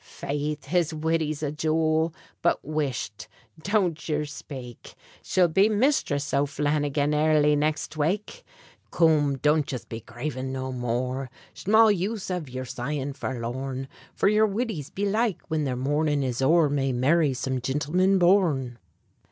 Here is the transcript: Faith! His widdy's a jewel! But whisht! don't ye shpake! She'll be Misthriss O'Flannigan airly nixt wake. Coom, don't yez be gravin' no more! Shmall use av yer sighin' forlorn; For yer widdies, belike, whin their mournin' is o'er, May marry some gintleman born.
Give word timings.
Faith! 0.03 0.65
His 0.65 0.95
widdy's 0.95 1.43
a 1.43 1.51
jewel! 1.51 2.11
But 2.41 2.65
whisht! 2.65 3.27
don't 3.61 4.09
ye 4.09 4.15
shpake! 4.21 4.95
She'll 5.21 5.47
be 5.47 5.69
Misthriss 5.69 6.33
O'Flannigan 6.33 7.13
airly 7.13 7.55
nixt 7.55 7.95
wake. 7.95 8.43
Coom, 8.89 9.37
don't 9.37 9.71
yez 9.71 9.85
be 9.85 10.01
gravin' 10.01 10.51
no 10.51 10.71
more! 10.71 11.29
Shmall 11.53 11.91
use 11.95 12.31
av 12.31 12.49
yer 12.49 12.65
sighin' 12.65 13.13
forlorn; 13.13 13.87
For 14.15 14.27
yer 14.27 14.47
widdies, 14.47 14.89
belike, 14.89 15.43
whin 15.49 15.65
their 15.65 15.75
mournin' 15.77 16.23
is 16.23 16.41
o'er, 16.41 16.67
May 16.67 16.91
marry 16.91 17.35
some 17.35 17.59
gintleman 17.59 18.17
born. 18.17 18.79